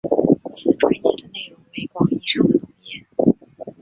[0.55, 3.05] 此专页的内容为广义上的农业。